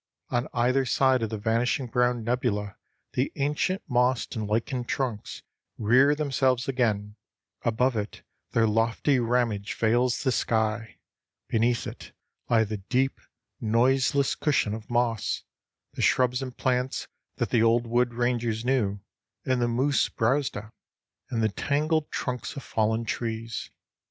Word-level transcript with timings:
On 0.31 0.47
either 0.51 0.83
side 0.83 1.21
of 1.21 1.29
the 1.29 1.37
vanishing 1.37 1.85
brown 1.85 2.23
nebula 2.23 2.75
the 3.13 3.31
ancient 3.35 3.83
mossed 3.87 4.35
and 4.35 4.47
lichened 4.47 4.87
trunks 4.87 5.43
rear 5.77 6.15
themselves 6.15 6.67
again, 6.67 7.17
above 7.61 7.95
it 7.95 8.23
their 8.49 8.65
lofty 8.67 9.19
ramage 9.19 9.75
veils 9.75 10.23
the 10.23 10.31
sky, 10.31 10.97
beneath 11.49 11.85
it 11.85 12.13
lie 12.49 12.63
the 12.63 12.77
deep, 12.77 13.19
noiseless 13.59 14.33
cushion 14.33 14.73
of 14.73 14.89
moss, 14.89 15.43
the 15.93 16.01
shrubs 16.01 16.41
and 16.41 16.57
plants 16.57 17.07
that 17.35 17.51
the 17.51 17.61
old 17.61 17.85
wood 17.85 18.15
rangers 18.15 18.65
knew 18.65 19.01
and 19.45 19.61
the 19.61 19.67
moose 19.67 20.09
browsed 20.09 20.57
on, 20.57 20.71
and 21.29 21.43
the 21.43 21.47
tangled 21.49 22.09
trunks 22.09 22.55
of 22.55 22.63
fallen 22.63 23.05
trees. 23.05 23.69